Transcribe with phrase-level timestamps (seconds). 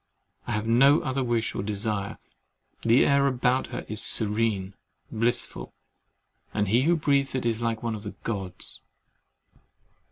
[0.47, 2.17] I have no other wish or desire.
[2.81, 4.73] The air about her is serene,
[5.11, 5.75] blissful;
[6.55, 8.81] and he who breathes it is like one of the Gods!